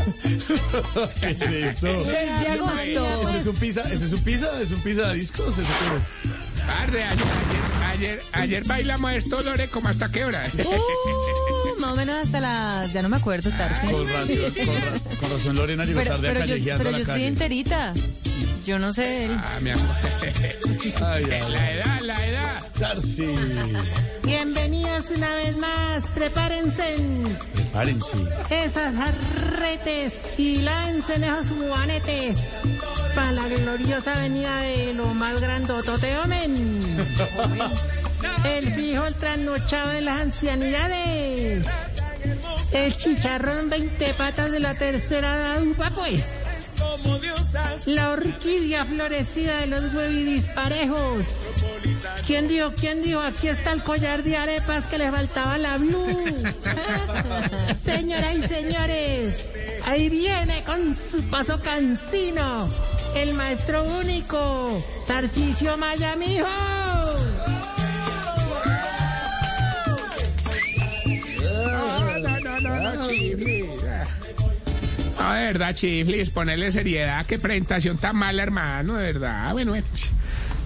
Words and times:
¿Qué 1.20 1.30
es 1.30 1.42
esto? 1.42 2.04
Desde 2.04 2.48
agosto. 2.48 3.28
¿Eso 3.28 3.36
es 3.36 3.46
un 3.46 3.56
pizza? 3.56 3.82
¿Eso 3.92 4.04
es 4.06 4.12
un 4.12 4.20
pizza? 4.22 4.60
¿Es 4.60 4.70
un 4.70 4.80
pizza 4.80 5.08
de 5.08 5.14
discos? 5.16 5.58
¿Eso 5.58 5.62
qué 5.62 5.96
es? 5.96 6.68
Arre, 6.68 7.04
ayer, 7.04 7.24
ayer, 7.24 7.82
ayer, 7.90 8.22
ayer 8.32 8.64
bailamos 8.64 9.12
esto, 9.12 9.42
Lore, 9.42 9.68
como 9.68 9.88
hasta 9.88 10.08
qué 10.10 10.24
hora. 10.24 10.44
Uh, 10.54 11.80
más 11.80 11.92
o 11.92 11.96
menos 11.96 12.16
hasta 12.26 12.40
las... 12.40 12.92
Ya 12.92 13.02
no 13.02 13.08
me 13.08 13.16
acuerdo, 13.16 13.50
Tarsi. 13.50 13.86
Con 13.86 14.06
razón, 14.08 14.36
con, 14.66 14.74
ra- 14.76 15.16
con 15.20 15.30
razón 15.32 15.56
Lorena 15.56 15.84
llegó 15.84 15.98
Pero, 16.00 16.14
tarde 16.14 16.28
a 16.28 16.32
pero 16.32 16.44
yo, 16.44 16.52
callejeando 16.52 16.84
pero 16.84 16.90
la 16.92 16.98
yo 16.98 17.04
estoy 17.04 17.24
enterita. 17.24 17.94
Yo 18.66 18.78
no 18.78 18.92
sé 18.92 19.24
él. 19.26 19.32
Ah, 19.38 19.58
mi 19.60 19.70
amor. 19.70 19.88
Ay, 20.22 21.24
ay, 21.24 21.24
La 21.50 21.72
edad, 21.72 22.00
la 22.02 22.26
edad. 22.26 22.62
Tarsi. 22.78 23.26
Bienvenidos 25.00 25.16
una 25.16 25.34
vez 25.36 25.56
más. 25.56 26.02
Prepárense 26.14 26.96
Prepárense. 27.54 28.16
esas 28.50 28.94
jarretes 28.94 30.12
y 30.36 30.58
lávense 30.58 31.14
esos 31.14 31.48
juanetes 31.48 32.38
para 33.14 33.32
la 33.32 33.48
gloriosa 33.48 34.20
venida 34.20 34.60
de 34.62 34.94
lo 34.94 35.06
más 35.14 35.40
grandotote, 35.40 36.18
omen. 36.18 36.98
El 38.44 38.72
frijol 38.72 39.14
trasnochado 39.14 39.90
de 39.90 40.00
las 40.02 40.20
ancianidades. 40.20 41.66
El 42.72 42.96
chicharrón 42.96 43.70
20 43.70 44.14
patas 44.14 44.50
de 44.50 44.60
la 44.60 44.74
tercera 44.74 45.34
edad, 45.34 45.62
pues. 45.94 46.39
La 47.86 48.10
orquídea 48.10 48.84
florecida 48.84 49.60
de 49.60 49.66
los 49.66 49.94
huevidisparejos. 49.94 51.26
¿Quién 52.26 52.48
dijo? 52.48 52.72
¿Quién 52.78 53.02
dijo? 53.02 53.20
Aquí 53.20 53.48
está 53.48 53.72
el 53.72 53.82
collar 53.82 54.22
de 54.22 54.36
arepas 54.36 54.86
que 54.86 54.98
le 54.98 55.10
faltaba 55.10 55.58
la 55.58 55.76
Blue. 55.78 56.24
Señoras 57.84 58.36
y 58.36 58.42
señores, 58.42 59.44
ahí 59.84 60.08
viene 60.08 60.62
con 60.64 60.94
su 60.94 61.22
paso 61.24 61.58
cansino 61.60 62.68
el 63.14 63.34
maestro 63.34 63.84
único, 63.84 64.84
Tarcisio 65.06 65.76
Maya, 65.76 66.16
No, 75.30 75.36
de 75.36 75.46
verdad, 75.46 75.74
chiflis, 75.74 76.30
ponerle 76.30 76.72
seriedad. 76.72 77.24
Qué 77.24 77.38
presentación 77.38 77.98
tan 77.98 78.16
mala, 78.16 78.42
hermano, 78.42 78.96
de 78.96 79.12
verdad. 79.12 79.52
Bueno, 79.52 79.72
bueno. 79.72 79.86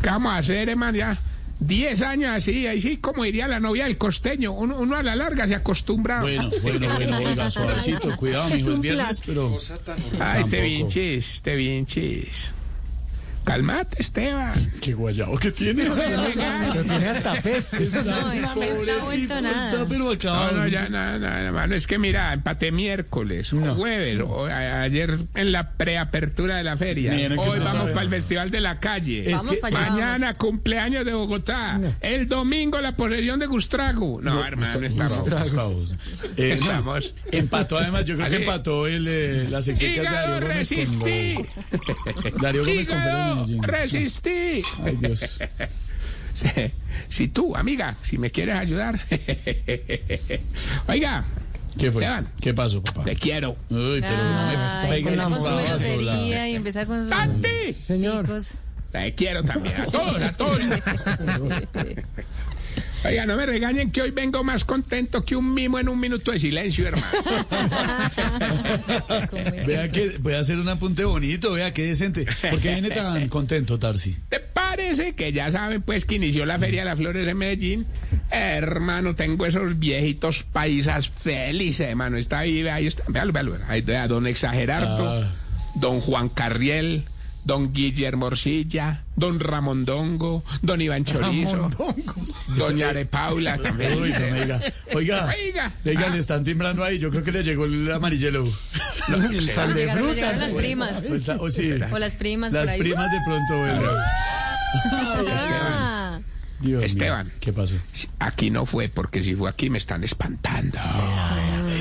¿qué 0.00 0.08
vamos 0.08 0.32
a 0.32 0.38
hacer, 0.38 0.70
hermano? 0.70 0.96
Ya 0.96 1.18
10 1.60 2.02
años 2.02 2.30
así, 2.30 2.66
ahí 2.66 2.80
sí, 2.80 2.96
como 2.96 3.24
diría 3.24 3.46
la 3.46 3.60
novia 3.60 3.84
del 3.84 3.98
costeño. 3.98 4.52
Uno, 4.52 4.78
uno 4.78 4.96
a 4.96 5.02
la 5.02 5.16
larga 5.16 5.46
se 5.46 5.54
acostumbra. 5.54 6.22
Bueno, 6.22 6.50
bueno, 6.62 6.94
bueno, 6.94 7.18
oiga, 7.24 7.50
suavecito, 7.50 8.16
cuidado, 8.16 8.48
mi 8.48 8.60
hijo, 8.60 8.70
es 8.70 8.74
un 8.74 8.80
viernes, 8.80 9.22
pero... 9.24 9.58
Ay, 10.18 10.44
te 10.44 10.62
vinchis, 10.62 11.42
te 11.42 11.56
vinchis. 11.56 12.52
Calmate, 13.44 14.00
Esteban. 14.00 14.54
¿Qué 14.80 14.94
guayabo 14.94 15.38
que 15.38 15.50
tiene? 15.52 15.84
tiene 15.90 17.08
hasta 17.08 17.34
peste. 17.42 17.78
No, 18.04 18.32
es 18.32 18.48
que 18.50 18.70
está 18.70 19.04
vuelto 19.04 19.40
nada. 19.40 19.70
Está 19.72 19.86
pero 19.86 20.04
No, 20.04 20.10
acabado. 20.10 20.52
no, 20.58 20.68
ya, 20.68 20.88
no, 20.88 21.18
no, 21.18 21.26
hermano, 21.28 21.74
es 21.74 21.86
que 21.86 21.98
mira, 21.98 22.32
empaté 22.32 22.72
miércoles, 22.72 23.52
No. 23.52 23.74
jueves, 23.74 24.20
o- 24.26 24.46
a- 24.46 24.82
ayer 24.82 25.16
en 25.34 25.52
la 25.52 25.72
preapertura 25.72 26.56
de 26.56 26.64
la 26.64 26.76
feria. 26.76 27.12
Miren 27.12 27.38
Hoy 27.38 27.58
vamos 27.58 27.90
para 27.90 28.02
el 28.02 28.08
Festival 28.10 28.50
de 28.50 28.60
la 28.60 28.80
Calle. 28.80 29.30
Es 29.30 29.36
Vamos 29.36 29.52
que- 29.54 29.58
para 29.60 29.78
allá. 29.80 29.90
Mañana 29.90 30.34
cumpleaños 30.34 31.04
de 31.04 31.12
Bogotá. 31.12 31.78
El 32.00 32.26
domingo 32.28 32.80
la 32.80 32.96
posesión 32.96 33.38
de 33.40 33.46
Gustrago. 33.46 34.20
No, 34.22 34.44
hermano, 34.44 34.86
estamos. 34.86 35.92
Eh, 36.36 36.56
no, 36.58 36.64
Estamos. 36.66 37.14
Empató 37.30 37.78
además, 37.78 38.04
yo 38.04 38.16
creo 38.16 38.28
que 38.30 38.36
empató 38.36 38.86
el, 38.86 39.06
eh, 39.08 39.46
la 39.50 39.60
sección 39.62 39.92
que 39.94 40.02
Darío 40.02 40.40
Gómez 40.40 40.70
con 40.98 42.40
Darío 42.40 42.60
Gómez 42.64 42.88
con 42.88 42.98
Resistí. 43.62 44.62
Ay, 44.82 44.96
Dios. 45.00 45.38
Si, 46.34 46.48
si 47.08 47.28
tú, 47.28 47.54
amiga, 47.54 47.94
si 48.02 48.18
me 48.18 48.32
quieres 48.32 48.56
ayudar. 48.56 48.98
Oiga, 50.88 51.24
¿Qué 51.78 51.90
fue? 51.90 52.02
Esteban. 52.02 52.28
¿Qué 52.40 52.54
pasó, 52.54 52.82
papá? 52.82 53.02
te 53.04 53.16
quiero. 53.16 53.56
Uy, 53.70 54.00
pero 54.00 54.16
no 54.16 54.46
me 54.46 54.56
Ay, 54.92 55.02
bravazo, 55.02 55.56
melosería 55.56 56.48
y 56.48 56.56
empieza 56.56 56.86
con 56.86 57.08
¡Santi! 57.08 57.48
picos. 57.86 58.58
Te 58.92 59.14
quiero 59.14 59.42
también, 59.42 59.74
a 59.80 59.86
todos, 59.86 60.22
a 60.22 60.32
todos. 60.32 60.58
Oiga, 63.04 63.26
no 63.26 63.36
me 63.36 63.44
regañen 63.46 63.90
que 63.90 64.00
hoy 64.02 64.10
vengo 64.12 64.42
más 64.44 64.64
contento 64.64 65.24
que 65.24 65.36
un 65.36 65.52
mimo 65.52 65.78
en 65.78 65.88
un 65.90 65.98
minuto 66.00 66.32
de 66.32 66.38
silencio, 66.38 66.86
hermano. 66.88 67.06
Vea 69.66 69.88
que 69.90 70.16
voy 70.20 70.34
a 70.34 70.40
hacer 70.40 70.58
un 70.58 70.68
apunte 70.68 71.04
bonito, 71.04 71.52
vea 71.52 71.72
qué 71.74 71.86
decente. 71.86 72.26
¿Por 72.50 72.60
qué 72.60 72.72
viene 72.72 72.90
tan 72.90 73.28
contento, 73.28 73.78
Tarsi? 73.78 74.16
¿Te 74.28 74.40
parece 74.40 75.14
que 75.14 75.32
ya 75.32 75.50
saben, 75.52 75.82
pues, 75.82 76.04
que 76.04 76.16
inició 76.16 76.44
la 76.46 76.58
Feria 76.58 76.80
de 76.82 76.86
las 76.86 76.98
Flores 76.98 77.24
de 77.26 77.34
Medellín? 77.34 77.86
Hermano, 78.30 79.14
tengo 79.14 79.44
esos 79.46 79.78
viejitos 79.78 80.42
paisas 80.44 81.08
felices, 81.10 81.88
hermano. 81.88 82.16
Está 82.16 82.40
ahí, 82.40 82.66
ahí 82.66 82.86
está. 82.86 83.02
Véalo, 83.08 83.32
véalo. 83.32 83.56
Ahí, 83.68 83.82
vea, 83.82 84.08
don 84.08 84.26
Exagerardo, 84.26 85.22
Ah. 85.24 85.30
don 85.76 86.00
Juan 86.00 86.28
Carriel, 86.30 87.04
don 87.44 87.72
Guillermo 87.72 88.26
Orcilla, 88.26 89.04
don 89.16 89.38
Ramondongo, 89.40 90.42
don 90.62 90.80
Iván 90.80 91.04
Chorizo, 91.04 91.70
doña 92.56 92.88
Are 92.90 93.04
Paula 93.06 93.58
también. 93.58 94.00
Uy, 94.00 94.10
no 94.12 94.20
me 94.20 94.40
diga. 94.42 94.60
Oiga, 94.94 95.26
Oiga. 95.28 95.72
oiga, 95.84 96.06
Ah. 96.06 96.10
le 96.10 96.18
están 96.18 96.42
timbrando 96.44 96.82
ahí. 96.84 96.98
Yo 96.98 97.10
creo 97.10 97.22
que 97.22 97.32
le 97.32 97.42
llegó 97.44 97.64
el 97.66 97.90
amarillelo. 97.92 98.44
el 99.32 99.52
sal 99.52 99.74
de 99.74 99.82
Llegaron- 99.86 99.98
fruta. 100.04 100.14
llegaron 100.14 100.40
las 100.40 100.52
primas. 100.54 101.04
O 101.04 101.14
el 101.14 101.24
sa- 101.24 101.36
o 101.38 101.50
sí. 101.50 101.70
O 101.92 101.98
las 101.98 102.14
primas 102.14 102.52
Las 102.52 102.64
por 102.64 102.72
ahí. 102.74 102.78
primas 102.80 103.10
de 103.12 103.18
pronto, 103.26 103.58
bueno. 103.58 103.90
Ah, 104.92 106.18
Dios 106.60 106.80
mío. 106.80 106.80
Esteban. 106.86 107.30
¿Qué 107.40 107.52
pasó? 107.52 107.74
Aquí 108.18 108.50
no 108.50 108.64
fue, 108.66 108.88
porque 108.88 109.22
si 109.22 109.34
fue 109.34 109.50
aquí 109.50 109.68
me 109.70 109.78
están 109.78 110.02
espantando. 110.04 110.78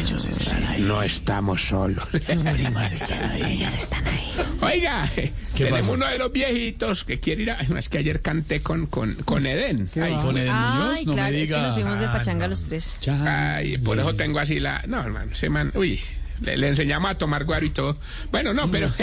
Ellos 0.03 0.25
están 0.25 0.63
ahí. 0.65 0.81
No 0.81 1.01
estamos 1.01 1.67
solos. 1.67 2.07
Las 2.27 2.43
primas 2.53 2.91
están 2.91 3.23
ahí. 3.31 3.53
ellas 3.53 3.73
están 3.73 4.05
ahí. 4.07 4.29
Oiga, 4.61 5.09
tenemos 5.55 5.79
pasó? 5.81 5.91
uno 5.93 6.07
de 6.07 6.17
los 6.17 6.31
viejitos 6.31 7.03
que 7.05 7.19
quiere 7.19 7.43
ir 7.43 7.51
a... 7.51 7.63
No, 7.63 7.77
es 7.77 7.87
que 7.89 7.99
ayer 7.99 8.21
canté 8.21 8.61
con, 8.61 8.85
con, 8.87 9.13
con 9.25 9.45
Eden. 9.45 9.87
Ay, 10.01 10.13
Con 10.21 10.37
Eden 10.37 10.51
Ay, 10.53 10.77
Muñoz, 10.77 11.05
no 11.05 11.13
claro, 11.13 11.31
me 11.31 11.41
es 11.41 11.47
que 11.49 11.55
diga. 11.55 11.61
nos 11.67 11.73
fuimos 11.75 11.99
de 11.99 12.05
Ah, 12.05 12.13
pachanga 12.13 12.45
no. 12.45 12.49
los 12.51 12.63
tres. 12.63 12.99
Ay, 13.07 13.77
por 13.77 13.97
eso 13.97 14.15
tengo 14.15 14.39
así 14.39 14.59
la... 14.59 14.83
No, 14.87 15.01
hermano, 15.01 15.31
man... 15.49 15.71
Uy, 15.75 15.99
le, 16.41 16.57
le 16.57 16.67
enseñamos 16.67 17.11
a 17.11 17.17
tomar 17.17 17.45
guaro 17.45 17.65
y 17.65 17.69
todo. 17.69 17.97
Bueno, 18.31 18.53
no, 18.53 18.69
pero... 18.69 18.89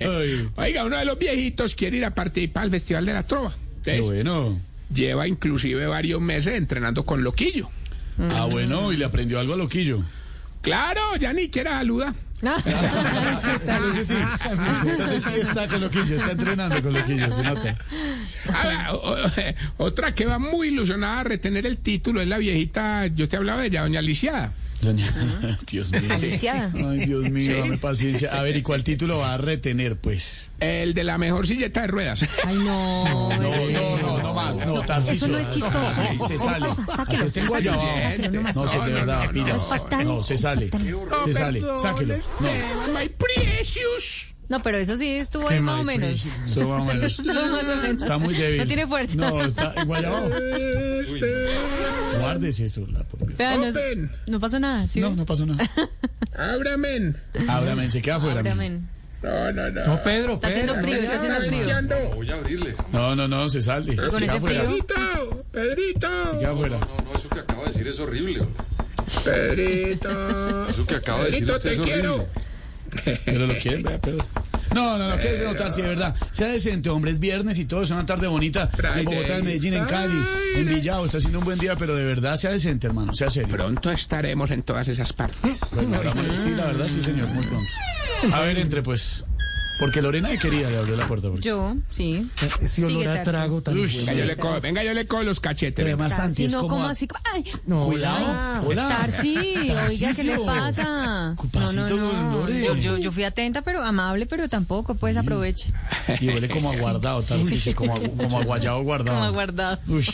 Ay. 0.00 0.48
Oiga, 0.56 0.84
uno 0.84 0.96
de 0.96 1.04
los 1.04 1.18
viejitos 1.18 1.74
quiere 1.74 1.98
ir 1.98 2.04
a 2.04 2.10
participar 2.14 2.64
al 2.64 2.70
Festival 2.70 3.06
de 3.06 3.12
la 3.12 3.22
Trova. 3.22 3.52
Qué 3.84 4.00
bueno. 4.00 4.58
lleva 4.92 5.28
inclusive 5.28 5.86
varios 5.86 6.20
meses 6.20 6.54
entrenando 6.54 7.04
con 7.04 7.22
Loquillo. 7.22 7.68
Ah, 8.30 8.46
bueno, 8.50 8.92
y 8.92 8.96
le 8.96 9.04
aprendió 9.04 9.38
algo 9.40 9.54
a 9.54 9.56
Loquillo. 9.56 10.02
Claro, 10.64 11.00
ya 11.20 11.32
ni 11.32 11.48
quiera 11.48 11.72
saluda. 11.72 12.14
No. 12.42 12.56
Entonces 12.58 14.06
sí, 14.08 14.14
entonces 14.86 15.22
sí 15.22 15.34
está 15.40 15.66
con 15.68 15.80
loquillo, 15.80 16.16
está 16.16 16.32
entrenando 16.32 16.82
con 16.82 16.92
loquillo, 16.92 17.30
se 17.30 17.42
nota. 17.42 17.76
Ah, 18.52 18.90
o- 18.92 18.96
o- 18.96 19.84
otra 19.86 20.14
que 20.14 20.26
va 20.26 20.38
muy 20.38 20.68
ilusionada 20.68 21.20
a 21.20 21.24
retener 21.24 21.64
el 21.66 21.78
título 21.78 22.20
es 22.20 22.26
la 22.28 22.36
viejita, 22.38 23.06
yo 23.06 23.28
te 23.28 23.36
hablaba 23.36 23.60
de 23.62 23.68
ella, 23.68 23.82
doña 23.82 24.02
Lisiada. 24.02 24.52
Doña, 24.84 25.58
Dios 25.70 25.90
mío. 25.90 26.12
Aliciada. 26.12 26.70
Ay, 26.74 26.98
Dios 27.06 27.30
mío, 27.30 27.50
Sí. 27.52 27.58
dame 27.58 27.78
paciencia. 27.78 28.30
A 28.38 28.42
ver, 28.42 28.56
¿y 28.56 28.62
cuál 28.62 28.84
título 28.84 29.18
va 29.18 29.34
a 29.34 29.38
retener, 29.38 29.96
pues? 29.96 30.50
El 30.60 30.94
de 30.94 31.04
la 31.04 31.18
mejor 31.18 31.46
silleta 31.46 31.82
de 31.82 31.86
ruedas. 31.88 32.22
Ay, 32.46 32.56
no. 32.58 33.28
No, 33.36 33.54
eso- 33.54 33.70
no, 33.72 33.96
no, 33.98 34.22
no 34.22 34.34
más, 34.34 34.66
no, 34.66 34.80
Tarcisio. 34.82 35.14
Eso 35.14 35.28
no 35.28 35.38
es 35.38 35.50
chistoso. 35.50 36.06
Sí, 36.08 36.18
se 36.28 36.38
sale. 36.38 36.66
Sáquelo, 36.96 37.26
está 37.26 37.40
en. 37.40 37.46
No, 38.54 38.68
se 38.68 38.78
de 38.78 38.90
verdad, 38.92 39.30
pilla. 39.30 39.56
No. 39.56 40.04
No, 40.04 40.22
se 40.22 40.38
sale. 40.38 40.70
No, 40.70 41.24
Se 41.24 41.34
sale, 41.34 41.62
sáquelo. 41.78 42.16
No. 42.40 42.48
Esteban, 42.48 42.94
my 42.94 43.08
precious. 43.08 44.26
No, 44.48 44.62
pero 44.62 44.76
eso 44.78 44.96
sí 44.96 45.08
estuvo 45.16 45.48
que 45.48 45.54
ahí 45.54 45.60
más 45.60 45.80
o 45.80 45.84
menos. 45.84 46.10
precious. 46.10 46.34
Eso 46.50 46.68
más 46.68 46.82
o 46.82 46.84
menos. 46.84 47.18
Estuvo 47.18 47.34
más 47.34 47.64
o 47.64 47.76
menos. 47.82 48.02
Está 48.02 48.18
muy 48.18 48.34
débil. 48.34 48.58
No 48.60 48.66
tiene 48.66 48.86
fuerza. 48.86 49.14
No, 49.16 49.42
está 49.44 49.72
en 49.76 49.86
Guayabao. 49.86 50.30
Guárdese 52.20 52.64
eso, 52.64 52.86
la 52.90 53.04
por 53.04 53.26
Dios. 53.26 53.36
Vean, 53.38 53.60
no, 53.60 53.68
Open. 53.68 54.10
no 54.26 54.40
pasó 54.40 54.58
nada, 54.60 54.86
¿sí? 54.86 55.00
No, 55.00 55.08
ves? 55.10 55.18
no 55.18 55.26
pasó 55.26 55.46
nada. 55.46 55.68
Ábramen. 56.36 57.16
Ábrame, 57.48 57.90
se 57.90 58.02
queda 58.02 58.16
afuera. 58.16 58.36
Ahora, 58.36 58.54
mijo. 58.54 58.56
men. 58.56 58.88
No, 59.22 59.52
no, 59.52 59.70
no. 59.70 59.86
No, 59.86 60.02
Pedro, 60.02 60.34
Está 60.34 60.48
haciendo 60.48 60.74
frío, 60.76 60.96
está 60.96 61.16
haciendo 61.16 61.40
frío. 61.40 61.66
Voy 62.14 62.30
a 62.30 62.34
abrirle. 62.34 62.74
No, 62.92 63.16
no, 63.16 63.26
no, 63.26 63.48
se 63.48 63.62
sale. 63.62 63.96
con 63.96 64.10
Se 64.10 64.26
ese 64.26 64.40
frío? 64.40 64.62
Pedrito, 64.62 65.44
Pedrito, 65.50 66.08
Se 66.32 66.38
queda 66.40 66.50
afuera. 66.50 66.78
No, 66.80 67.10
no, 67.10 67.18
eso 67.18 67.28
que 67.30 67.40
acaba 67.40 67.62
de 67.62 67.68
decir 67.68 67.88
es 67.88 67.98
horrible. 68.00 68.46
Pedrito. 69.24 70.68
Eso 70.68 70.86
que 70.86 70.94
acaba 70.96 71.20
de 71.24 71.30
decir 71.30 71.50
usted 71.50 71.60
te 71.60 71.72
es 71.72 71.78
horrible. 71.78 72.26
Pero 73.24 73.46
lo 73.46 73.58
quieren, 73.58 73.82
vea, 73.82 73.98
pero... 74.00 74.18
No, 74.74 74.98
no, 74.98 75.08
no, 75.08 75.18
qué 75.18 75.38
notar, 75.44 75.72
sí, 75.72 75.82
de 75.82 75.88
verdad. 75.88 76.16
Sea 76.30 76.48
decente, 76.48 76.88
hombre, 76.90 77.12
es 77.12 77.20
viernes 77.20 77.58
y 77.58 77.64
todo, 77.64 77.82
es 77.82 77.90
una 77.90 78.04
tarde 78.04 78.26
bonita. 78.26 78.66
Friday. 78.68 79.00
En 79.00 79.04
Bogotá, 79.04 79.36
en 79.38 79.44
Medellín, 79.44 79.74
en 79.74 79.84
Cali, 79.84 80.20
en 80.56 80.68
Villao, 80.68 81.04
está 81.04 81.18
haciendo 81.18 81.38
un 81.38 81.44
buen 81.44 81.58
día, 81.58 81.76
pero 81.76 81.94
de 81.94 82.04
verdad, 82.04 82.36
sea 82.36 82.50
decente, 82.50 82.88
hermano, 82.88 83.14
sea 83.14 83.30
serio. 83.30 83.48
Pronto 83.48 83.90
estaremos 83.90 84.50
en 84.50 84.62
todas 84.62 84.88
esas 84.88 85.12
partes. 85.12 85.60
Bueno, 85.86 86.12
sí, 86.32 86.50
la 86.50 86.66
verdad, 86.66 86.86
sí, 86.88 87.00
señor, 87.00 87.28
muy 87.28 87.46
pronto. 87.46 88.36
A 88.36 88.40
ver, 88.40 88.58
entre, 88.58 88.82
pues. 88.82 89.24
Porque 89.78 90.00
Lorena 90.00 90.28
de 90.28 90.38
quería 90.38 90.70
le 90.70 90.76
abrió 90.78 90.96
la 90.96 91.06
puerta. 91.06 91.28
Porque... 91.28 91.42
Yo, 91.42 91.74
sí. 91.90 92.26
Ese 92.62 92.84
olor 92.84 93.08
a 93.08 93.14
Tarsi. 93.14 93.30
trago 93.30 93.60
tan 93.60 93.76
Uy, 93.78 93.88
Venga, 93.96 94.14
yo 94.14 94.24
le 94.24 94.36
cojo, 94.36 94.60
venga, 94.60 94.84
yo 94.84 94.94
le 94.94 95.06
cojo 95.06 95.22
los 95.24 95.40
cachetes. 95.40 95.74
Pero 95.74 95.88
además, 95.88 96.14
Santi, 96.16 96.42
Tarsi, 96.44 96.54
no, 96.56 96.68
como... 96.68 96.84
así. 96.86 97.08
Ay, 97.32 97.44
Cuidado, 97.66 98.66
hola. 98.68 98.88
Tarsi, 98.88 99.36
oiga, 99.36 100.12
¿qué 100.14 100.24
le 100.24 100.38
pasa? 100.40 101.34
Pasito, 101.52 101.96
Lore. 101.96 102.64
Yo, 102.64 102.76
yo, 102.76 102.98
yo 102.98 103.10
fui 103.12 103.24
atenta, 103.24 103.62
pero 103.62 103.82
amable, 103.82 104.26
pero 104.26 104.48
tampoco, 104.48 104.94
pues 104.94 105.16
aproveche. 105.16 105.72
Y 106.20 106.28
huele 106.28 106.48
como 106.48 106.70
aguardado, 106.70 107.22
tal, 107.22 107.44
sí, 107.44 107.58
sí, 107.58 107.74
como, 107.74 107.94
como 108.16 108.38
aguayado 108.40 108.80
guardado. 108.82 109.18
Como 109.18 109.24
aguardado. 109.28 109.78
Uy, 109.88 110.06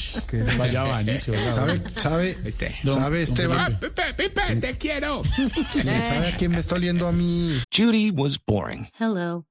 vaya 0.58 0.82
vanicio, 0.84 1.32
¿verdad? 1.34 1.54
¿Sabe, 1.54 1.82
sabe, 1.96 2.38
Este. 2.44 2.76
Don- 2.82 2.98
sabe 2.98 3.22
Esteban? 3.24 3.58
Ah, 3.58 3.78
Pepe, 3.78 4.14
Pepe, 4.16 4.56
te 4.56 4.78
quiero. 4.78 5.22
¿Sabe 5.70 6.28
a 6.28 6.36
quién 6.36 6.52
me 6.52 6.58
está 6.60 6.76
oliendo 6.76 7.06
a 7.06 7.12
mí? 7.12 7.60
Judy 7.74 8.10
was 8.10 8.38
boring. 8.44 8.88
Hello. 8.98 9.44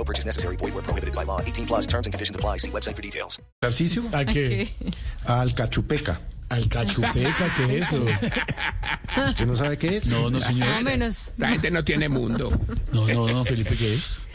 No 0.00 0.04
purchase 0.04 0.24
necessary. 0.24 0.56
Void 0.56 0.72
where 0.72 0.82
prohibited 0.82 1.14
by 1.14 1.24
law. 1.24 1.42
18 1.42 1.66
plus 1.66 1.86
terms 1.86 2.06
and 2.06 2.14
conditions 2.14 2.34
apply. 2.34 2.56
See 2.56 2.70
website 2.70 2.96
for 2.96 3.02
details. 3.02 3.38
Tarcicio, 3.60 4.02
¿A 4.14 4.24
qué? 4.24 4.70
al 5.26 5.54
cachupeca. 5.54 6.18
Al 6.48 6.66
cachupeca, 6.68 7.54
¿qué 7.54 7.78
es 7.78 7.92
eso? 7.92 8.02
¿Usted 9.28 9.46
no 9.46 9.56
sabe 9.56 9.76
qué 9.76 9.98
es? 9.98 10.06
No, 10.06 10.30
no, 10.30 10.40
señor. 10.40 10.82
Menos. 10.82 11.30
La 11.36 11.50
gente 11.50 11.70
no 11.70 11.84
tiene 11.84 12.08
mundo. 12.08 12.50
No, 12.92 13.06
no, 13.08 13.28
no, 13.28 13.44
Felipe, 13.44 13.76
¿qué 13.76 13.94
es? 13.94 14.20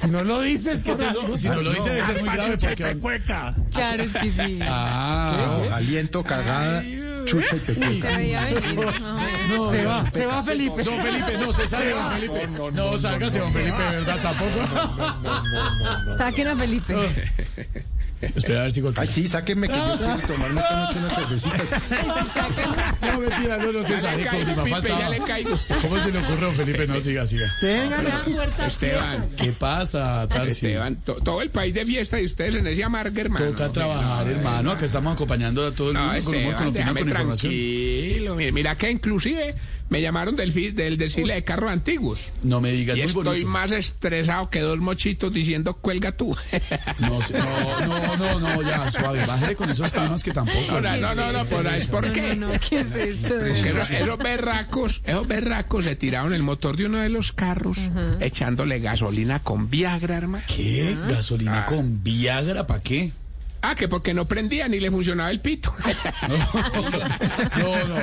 Si 0.00 0.08
no 0.08 0.24
lo 0.24 0.40
dices, 0.40 0.82
Que 0.82 0.94
tengo- 0.94 1.36
si 1.36 1.48
no 1.48 1.60
lo 1.60 1.72
hice, 1.76 1.90
debe 1.90 2.06
ser 2.06 2.20
muy 2.24 2.30
grave 2.34 2.56
porque... 2.58 3.30
Claro, 3.72 4.02
es 4.02 4.12
que 4.14 4.30
sí. 4.30 4.58
Ah, 4.62 5.60
Aliento, 5.74 6.24
cagada, 6.24 6.82
chucha 7.24 7.56
y 7.82 8.00
Se 9.70 9.84
va, 9.84 10.10
se 10.10 10.26
va 10.26 10.42
Felipe. 10.42 10.82
Don 10.82 11.00
Felipe, 11.00 11.38
no, 11.38 11.52
se 11.52 11.68
sale, 11.68 11.90
don 11.90 12.12
Felipe. 12.12 12.48
No, 12.72 12.98
sálgase, 12.98 13.38
don 13.38 13.52
Felipe, 13.52 13.78
verdad, 13.78 14.18
tampoco. 14.22 14.58
Saquen 16.18 16.48
a 16.48 16.56
Felipe. 16.56 16.94
Espera 18.20 18.60
a 18.60 18.62
ver 18.64 18.72
si 18.72 18.80
golpea. 18.82 19.02
Ay, 19.02 19.08
sí, 19.08 19.26
sáquenme 19.28 19.66
que 19.68 19.74
yo 19.76 19.96
quiero 19.98 20.18
tomarme 20.26 20.60
esta 20.60 20.76
noche 20.76 20.98
unas 20.98 21.14
cervecitas. 21.14 21.82
No, 23.00 23.18
mentira, 23.20 23.56
no, 23.56 23.72
no 23.72 23.82
se 23.82 23.94
Ya 23.94 24.00
sale, 24.00 24.16
le 24.18 24.28
con 24.28 24.38
caigo, 24.44 24.62
mi 24.64 24.70
falta. 24.70 24.88
ya 24.88 25.08
le 25.08 25.18
caigo. 25.20 25.58
¿Cómo 25.82 25.98
se 25.98 26.12
le 26.12 26.18
ocurre, 26.18 26.40
don 26.40 26.54
Felipe? 26.54 26.86
No, 26.86 27.00
siga, 27.00 27.26
siga. 27.26 27.46
Esteban, 28.66 29.30
¿Qué 29.36 29.52
pasa, 29.52 30.26
Tarsi? 30.28 30.50
Esteban, 30.66 30.96
to- 30.96 31.14
todo 31.16 31.42
el 31.42 31.50
país 31.50 31.74
de 31.74 31.84
fiesta 31.86 32.20
y 32.20 32.26
ustedes 32.26 32.54
en 32.56 32.66
ese 32.66 32.84
amargue, 32.84 33.22
hermano. 33.22 33.46
Toca 33.46 33.70
trabajar, 33.72 34.28
hermano. 34.28 34.70
Acá 34.72 34.84
estamos 34.84 35.14
acompañando 35.14 35.66
a 35.66 35.70
todo 35.72 35.88
el 35.88 35.94
No, 35.94 36.06
mundo 36.12 36.24
con 36.24 36.34
humor, 36.36 36.54
con 36.54 36.66
opinión, 36.68 36.94
con 36.94 37.08
información. 37.08 37.52
tranquilo. 37.52 38.34
Mira, 38.36 38.52
mira 38.52 38.76
que 38.76 38.90
inclusive 38.90 39.54
me 39.90 40.00
llamaron 40.00 40.36
del, 40.36 40.52
fi- 40.52 40.70
del 40.70 40.96
desfile 40.96 41.34
de 41.34 41.44
carros 41.44 41.70
antiguos. 41.70 42.30
No 42.42 42.60
me 42.60 42.72
digas, 42.72 42.96
Y 42.96 43.00
muy 43.00 43.08
estoy 43.08 43.24
bonito. 43.24 43.48
más 43.48 43.70
estresado 43.72 44.48
que 44.48 44.60
dos 44.60 44.78
mochitos 44.78 45.34
diciendo 45.34 45.74
cuelga 45.74 46.12
tú. 46.12 46.34
No, 47.00 47.18
no, 47.32 48.16
no, 48.16 48.16
no, 48.16 48.40
no, 48.40 48.62
ya, 48.62 48.90
suave. 48.90 49.24
Bájale 49.26 49.56
con 49.56 49.68
esos 49.70 49.90
temas 49.92 50.22
que 50.22 50.32
tampoco. 50.32 50.80
No, 50.80 50.96
no, 50.96 51.14
no, 51.14 51.32
no, 51.32 51.44
por 51.44 51.66
ahí 51.66 51.80
es 51.80 51.86
porque 51.88 52.36
No, 52.36 52.48
¿qué 52.68 52.76
es 52.80 52.94
eso? 52.94 53.44
esos, 53.44 53.90
esos 53.90 54.18
berracos, 54.18 55.02
esos 55.04 55.26
berracos 55.26 55.84
se 55.84 55.96
tiraron 55.96 56.32
el 56.34 56.42
motor 56.42 56.76
de 56.76 56.86
uno 56.86 56.98
de 56.98 57.08
los 57.08 57.32
carros 57.32 57.78
echándole 58.20 58.78
gasolina 58.80 59.40
con 59.40 59.70
Viagra, 59.70 60.16
hermano. 60.16 60.44
¿Qué? 60.46 60.94
¿Gasolina 61.08 61.66
con 61.66 62.02
Viagra? 62.02 62.66
¿Para 62.66 62.80
qué? 62.82 63.12
Ah, 63.62 63.74
que 63.74 63.88
porque 63.88 64.14
no 64.14 64.24
prendía 64.24 64.68
ni 64.68 64.80
le 64.80 64.90
funcionaba 64.90 65.30
el 65.30 65.40
pito. 65.40 65.72
No, 67.58 67.88
no. 67.88 68.00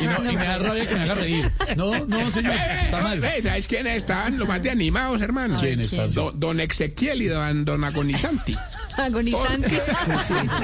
Y, 0.00 0.06
no, 0.06 0.32
y 0.32 0.36
me 0.36 0.44
da 0.44 0.58
rabia 0.58 0.86
que 0.86 0.94
me 0.94 1.02
haga 1.02 1.14
reír. 1.14 1.52
No, 1.76 2.06
no, 2.06 2.30
señor. 2.30 2.54
Está 2.82 3.00
mal. 3.02 3.22
Eh, 3.22 3.40
¿Sabes 3.42 3.66
quiénes 3.66 3.96
estaban 3.98 4.38
los 4.38 4.48
más 4.48 4.62
de 4.62 4.70
animados, 4.70 5.20
hermano? 5.20 5.56
¿Quién 5.58 5.80
está? 5.80 6.06
Don, 6.08 6.38
don 6.38 6.60
Ezequiel 6.60 7.22
y 7.22 7.26
don, 7.26 7.64
don 7.64 7.84
Agonizanti. 7.84 8.56
Agonizante. 8.96 9.80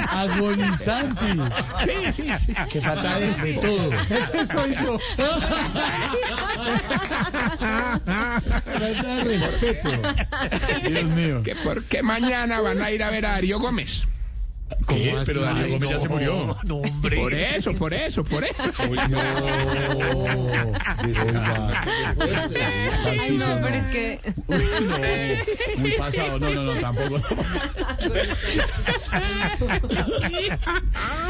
Agonizante. 0.08 1.24
Sí, 1.84 2.12
sí, 2.12 2.32
sí. 2.46 2.54
Que 2.70 2.80
falta 2.80 3.18
de, 3.20 3.30
de 3.32 3.52
todo. 3.54 3.92
Ese 3.92 4.46
soy 4.46 4.74
yo. 4.74 4.98
Falta 8.04 9.14
de 9.14 9.24
respeto. 9.24 9.88
Dios 10.88 11.04
mío. 11.04 11.42
Que 11.42 11.54
porque 11.56 12.02
mañana 12.02 12.60
van 12.60 12.80
a 12.82 12.90
ir 12.90 13.02
a 13.02 13.10
ver 13.10 13.26
a 13.26 13.32
Darío 13.32 13.58
Gómez. 13.60 14.04
¿Qué? 14.94 15.14
Pero 15.26 15.40
Darío 15.42 15.68
Gómez 15.68 15.90
ya 15.90 15.98
se 16.00 16.08
murió. 16.08 16.56
Por 17.16 17.34
eso, 17.34 17.72
por 17.74 17.94
eso, 17.94 18.24
por 18.24 18.44
eso. 18.44 18.54
No. 19.08 19.18
Ay, 23.06 23.30
no, 23.38 23.46
pero 23.62 23.74
es 23.74 23.86
que. 23.86 24.20
Uy, 24.46 24.64
no. 24.88 25.78
Muy 25.78 25.90
pasado. 25.92 26.38
No, 26.38 26.50
no, 26.54 26.62
no, 26.64 26.72
tampoco. 26.72 27.20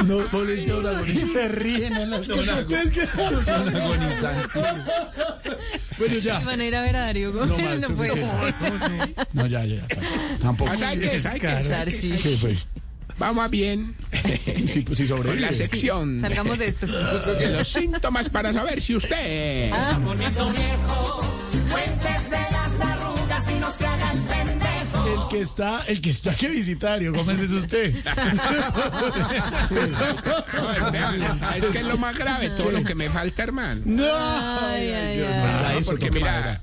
No, 0.04 0.18
moleste 0.32 0.70
a 0.70 0.76
un 0.76 0.86
agonizante. 0.86 1.32
Se 1.32 1.48
ríen 1.48 1.96
en 1.96 2.10
las 2.10 2.20
Es 2.20 2.26
que 2.28 2.34
un 2.34 3.76
agonizante. 3.76 4.60
Bueno, 5.98 6.18
ya. 6.18 6.40
Van 6.40 6.60
a 6.60 6.64
ir 6.64 6.74
a 6.76 6.82
ver 6.82 6.96
a 6.96 7.00
Darío 7.02 7.32
Gómez. 7.32 7.50
No 7.50 7.58
más, 7.58 7.80
No 7.88 7.96
puede 7.96 8.10
ser. 8.10 8.24
No, 9.32 9.46
ya, 9.46 9.64
ya. 9.64 9.76
ya. 9.76 9.86
Tampoco. 10.40 10.70
Hay 10.70 10.78
que- 10.98 11.10
hay 11.28 11.40
que-. 11.40 12.18
¿Qué 12.22 12.36
fue? 12.38 12.56
Vamos 13.18 13.50
bien 13.50 13.94
Sí, 14.66 14.80
pues 14.80 14.98
sí, 14.98 15.06
con 15.06 15.40
la 15.40 15.52
sección. 15.52 16.20
Salgamos 16.20 16.58
de 16.58 16.66
esto. 16.66 16.86
de 17.38 17.50
los 17.50 17.68
síntomas 17.68 18.28
para 18.28 18.52
saber 18.52 18.80
si 18.80 18.94
usted 18.96 19.70
El 25.06 25.28
que 25.30 25.40
está, 25.40 25.84
el 25.86 26.00
que 26.00 26.10
está 26.10 26.34
que 26.34 26.48
visitario, 26.48 27.12
Gómez 27.12 27.40
es 27.40 27.50
usted. 27.50 27.94
No, 30.74 31.38
¿sabes 31.38 31.66
qué 31.66 31.78
es 31.78 31.86
lo 31.86 31.98
más 31.98 32.16
grave? 32.16 32.50
Todo 32.50 32.70
lo 32.70 32.84
que 32.84 32.94
me 32.94 33.10
falta, 33.10 33.42
hermano. 33.42 33.82
No. 33.84 34.04
Ay, 34.06 34.90
ay, 34.90 35.20
ay. 35.20 35.42
no 35.42 35.62
No, 35.62 35.78
eso, 35.78 35.90
porque 35.90 36.10
mira, 36.10 36.32
madera. 36.32 36.60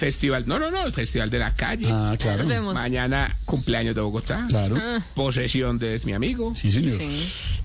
Festival, 0.00 0.44
no, 0.46 0.58
no, 0.58 0.70
no, 0.70 0.82
el 0.86 0.92
Festival 0.92 1.28
de 1.28 1.38
la 1.38 1.54
Calle. 1.54 1.86
Ah, 1.90 2.16
claro. 2.18 2.38
Nos 2.38 2.48
vemos. 2.48 2.74
Mañana 2.74 3.36
cumpleaños 3.44 3.94
de 3.94 4.00
Bogotá. 4.00 4.46
Claro. 4.48 4.76
Posesión 5.14 5.78
de 5.78 6.00
mi 6.04 6.14
amigo. 6.14 6.54
Sí, 6.56 6.72
señor. 6.72 6.98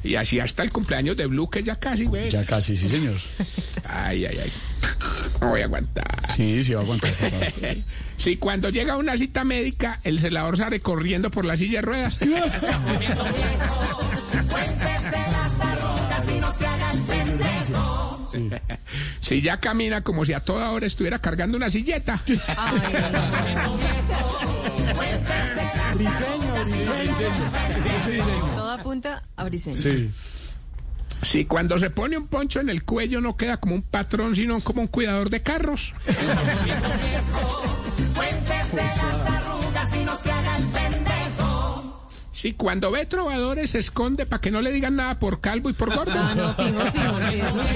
Y 0.04 0.16
así 0.16 0.42
hasta 0.42 0.62
el 0.62 0.72
cumpleaños 0.72 1.16
de 1.16 1.28
Blue, 1.28 1.50
que 1.50 1.64
ya 1.64 1.78
casi, 1.78 2.04
güey. 2.06 2.30
Ya 2.30 2.46
casi, 2.46 2.76
sí, 2.76 2.90
señor. 2.90 3.16
Ay, 3.86 4.26
ay, 4.26 4.38
ay. 4.44 4.52
No 5.40 5.50
voy 5.52 5.62
a 5.62 5.64
aguantar. 5.64 6.34
Sí, 6.36 6.62
sí 6.62 6.74
va 6.74 6.82
a 6.82 6.84
aguantar. 6.84 7.14
Si 8.18 8.36
cuando 8.40 8.70
llega 8.70 8.98
una 8.98 9.18
cita 9.18 9.46
médica, 9.46 10.02
el 10.04 10.20
celador 10.20 10.58
sale 10.58 10.82
corriendo 10.82 11.32
por 11.32 11.46
la 11.46 11.56
silla 11.56 11.80
de 11.80 11.82
ruedas. 11.84 12.18
Si 19.26 19.42
ya 19.42 19.60
camina 19.60 20.02
como 20.02 20.24
si 20.24 20.34
a 20.34 20.40
toda 20.40 20.70
hora 20.70 20.86
estuviera 20.86 21.18
cargando 21.18 21.58
una 21.58 21.72
silleta. 21.72 22.22
Todo 28.56 28.70
apunta 28.70 29.24
a 29.36 29.44
Briseño. 29.46 29.78
Sí. 29.78 30.12
Si 31.24 31.46
cuando 31.46 31.80
se 31.80 31.90
pone 31.90 32.20
un 32.20 32.28
poncho 32.28 32.60
en 32.60 32.70
el 32.70 32.84
cuello 32.84 33.20
no 33.20 33.36
queda 33.36 33.58
como 33.58 33.74
un 33.74 33.82
patrón, 33.82 34.36
sino 34.36 34.60
como 34.60 34.82
un 34.82 34.88
cuidador 34.88 35.32
de 35.32 35.42
carros. 35.42 35.96
Si 42.32 42.54
cuando 42.54 42.92
ve 42.92 43.08
trovadores 43.08 43.72
se 43.72 43.80
esconde 43.80 44.28
para 44.28 44.40
que 44.40 44.52
no 44.52 44.62
le 44.62 44.72
digan 44.72 44.98
nada 44.98 45.18
por 45.20 45.42
calvo 45.42 45.72
y 45.72 45.74
por 45.74 45.96
gordo. 45.96 46.14
Ah, 46.14 46.36
no, 46.36 46.54
fijo, 46.54 46.80
fijo, 46.92 47.20
sí, 47.32 47.40
eso 47.40 47.64
sí. 47.64 47.76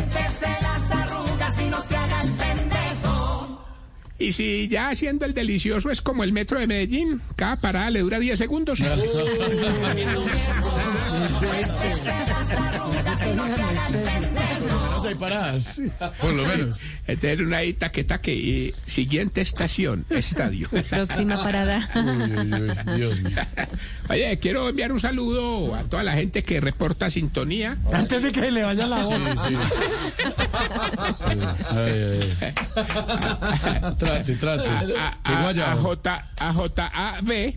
Y 4.21 4.33
si 4.33 4.67
ya 4.67 4.89
haciendo 4.89 5.25
el 5.25 5.33
delicioso 5.33 5.89
es 5.89 6.01
como 6.01 6.23
el 6.23 6.31
metro 6.31 6.59
de 6.59 6.67
Medellín, 6.67 7.21
cada 7.35 7.55
parada 7.55 7.89
le 7.89 8.01
dura 8.01 8.19
10 8.19 8.37
segundos. 8.37 8.79
hay 15.11 15.15
paradas. 15.15 15.81
Por 16.19 16.33
lo 16.33 16.45
menos. 16.45 16.79
Este 17.07 17.31
era 17.31 17.43
una 17.43 17.57
ahí 17.57 17.73
taque 17.73 18.03
taque 18.03 18.33
y 18.33 18.73
siguiente 18.85 19.41
estación, 19.41 20.05
estadio. 20.09 20.69
próxima 20.89 21.41
parada. 21.43 21.89
Uy, 21.95 22.01
uy, 22.01 22.53
uy, 22.53 22.95
Dios 22.97 23.19
mío. 23.21 23.37
Oye, 24.09 24.39
quiero 24.39 24.69
enviar 24.69 24.91
un 24.91 24.99
saludo 24.99 25.75
a 25.75 25.83
toda 25.83 26.03
la 26.03 26.13
gente 26.13 26.43
que 26.43 26.59
reporta 26.59 27.09
sintonía. 27.09 27.77
Antes 27.93 28.23
de 28.23 28.31
que 28.31 28.51
le 28.51 28.63
vaya 28.63 28.87
la 28.87 29.03
voz. 29.03 29.23
Sí. 29.47 29.57
Ay, 31.69 31.79
ay, 31.79 32.37
ay. 32.41 32.53
Trate, 33.97 34.35
trate. 34.35 34.67
a, 34.69 35.17
Qué 35.23 35.33
a, 35.33 35.41
guayabo. 35.41 35.71
a 35.71 35.75
J, 35.81 36.29
a 36.39 36.53
JAB, 36.53 37.53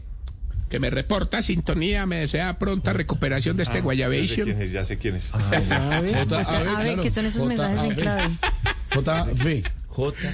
que 0.75 0.81
me 0.81 0.91
reporta 0.91 1.41
sintonía, 1.41 2.05
me 2.05 2.17
desea 2.17 2.59
pronta 2.59 2.93
recuperación 2.93 3.57
de 3.57 3.63
este 3.63 3.81
guayabation. 3.81 4.61
es? 4.61 4.73
Ya 4.73 4.85
sé 4.85 4.99
quién 4.99 5.15
es. 5.15 5.31
J- 5.31 5.47
A 5.87 6.01
ver, 6.01 6.27
claro. 6.27 7.01
¿qué 7.01 7.11
son 7.11 7.27
esos 7.27 7.43
J- 7.43 7.49
mensajes 7.49 7.85
en 7.85 7.95
clave? 7.95 8.23
JV. 8.91 9.63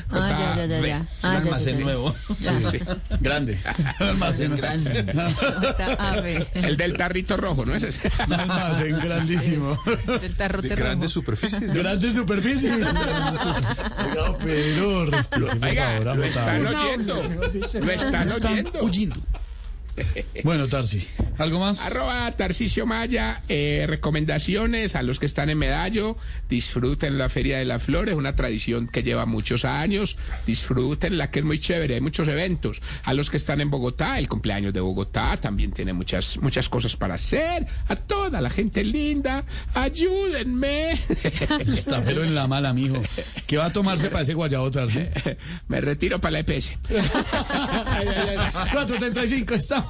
Ah, 0.09 0.56
ya, 0.56 0.56
ya, 0.56 0.64
ya, 0.64 0.87
ya. 0.87 1.06
Ah, 1.23 1.38
ya, 1.44 1.50
ya, 1.59 1.70
ya. 1.73 1.78
nuevo. 1.85 2.14
Grande. 3.20 3.59
Almacén 3.99 4.56
grande. 4.56 5.04
A 5.99 6.20
ver, 6.23 6.49
El 6.54 6.78
del 6.78 6.97
tarrito 6.97 7.37
rojo, 7.37 7.66
¿no 7.66 7.75
es 7.75 7.82
ese? 7.82 8.11
Almacén 8.30 8.99
grandísimo. 8.99 9.78
del 10.23 10.35
tarrote 10.37 10.68
De 10.68 10.76
rojo. 10.76 10.87
grandes 10.87 11.11
superficies. 11.11 11.75
Grande 11.75 12.11
superficie. 12.11 12.73
Oiga, 12.73 14.38
pero 14.42 15.11
Oiga, 15.62 16.00
lo 16.14 16.25
están 16.25 16.64
J. 16.64 16.82
oyendo. 16.87 17.23
Lo 17.85 17.90
están 17.92 18.26
Están 18.28 18.66
oyendo. 18.80 19.20
Bueno, 20.45 20.69
Tarsi, 20.69 21.07
¿algo 21.38 21.61
más? 21.61 21.80
Arroba 21.80 22.30
Tarcisio 22.33 22.87
Maya, 22.87 23.42
eh, 23.49 23.85
recomendaciones 23.88 24.97
a 24.97 25.02
los 25.02 25.19
que 25.19 25.26
están 25.26 25.50
en 25.50 25.59
Medallo, 25.59 26.16
disfruten 26.49 27.19
la 27.19 27.28
Feria 27.28 27.59
de 27.59 27.64
las 27.64 27.83
Flores, 27.83 28.14
una 28.14 28.35
tradición 28.35 28.87
que 28.87 29.02
lleva 29.02 29.26
muchos 29.26 29.64
años, 29.64 30.16
disfruten 30.47 31.19
la 31.19 31.30
que 31.30 31.40
es 31.40 31.45
muy 31.45 31.59
chévere, 31.59 31.95
hay 31.95 32.00
muchos 32.00 32.28
eventos. 32.28 32.80
A 33.04 33.14
los 33.14 33.30
que 33.30 33.37
están 33.37 33.61
en 33.61 33.71
Bogotá, 33.71 34.19
el 34.19 34.28
cumpleaños 34.28 34.73
de 34.73 34.80
Bogotá 34.80 35.37
también 35.37 35.73
tiene 35.73 35.92
muchas, 35.92 36.38
muchas 36.38 36.69
cosas 36.69 36.97
para 36.97 37.14
hacer. 37.14 37.66
A 37.88 37.97
toda 37.97 38.40
la 38.40 38.50
gente 38.50 38.85
linda, 38.85 39.45
ayúdenme. 39.75 40.92
Está 41.66 42.02
pero 42.02 42.25
en 42.25 42.35
la 42.35 42.47
mala, 42.47 42.73
mijo. 42.73 43.02
¿Qué 43.47 43.57
va 43.57 43.66
a 43.66 43.73
tomarse 43.73 44.09
para 44.09 44.23
ese 44.23 44.35
guayabo, 44.35 44.71
Tarsi? 44.71 45.00
Me 45.69 45.80
retiro 45.80 46.21
para 46.21 46.33
la 46.33 46.38
EPS. 46.40 46.73
Ay, 46.88 48.09
ay, 48.09 48.37
ay. 48.37 48.37
4.35, 48.71 49.52
estamos 49.52 49.89